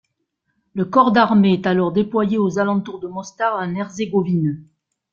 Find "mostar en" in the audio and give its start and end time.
3.07-3.75